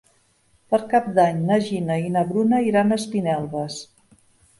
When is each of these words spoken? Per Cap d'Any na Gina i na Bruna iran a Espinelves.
Per 0.73 0.77
Cap 0.93 1.09
d'Any 1.19 1.43
na 1.49 1.57
Gina 1.67 1.97
i 2.05 2.09
na 2.15 2.23
Bruna 2.31 2.61
iran 2.69 2.89
a 2.89 2.97
Espinelves. 3.03 3.77